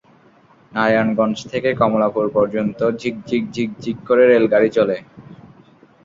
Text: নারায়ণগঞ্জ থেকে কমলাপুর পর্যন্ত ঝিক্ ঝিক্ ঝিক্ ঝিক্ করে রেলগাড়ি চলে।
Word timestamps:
নারায়ণগঞ্জ 0.71 1.37
থেকে 1.51 1.69
কমলাপুর 1.73 2.25
পর্যন্ত 2.33 2.79
ঝিক্ 3.01 3.15
ঝিক্ 3.27 3.45
ঝিক্ 3.55 3.71
ঝিক্ 3.83 3.97
করে 4.07 4.23
রেলগাড়ি 4.25 4.69
চলে। 4.77 4.97